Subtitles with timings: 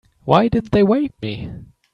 [0.23, 1.51] Why didn't they wake me?